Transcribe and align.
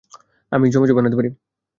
আমি 0.51 0.65
যমজ 0.69 0.89
ও 0.91 0.97
বানাতে 0.97 1.17
পারি! 1.17 1.29